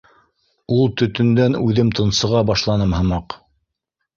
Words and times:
Ул 0.77 0.87
төтөндән 1.01 1.57
үҙем 1.59 1.91
тонсоға 1.99 2.35
ла 2.41 2.45
башланым 2.53 2.97
һымаҡ. 2.99 3.37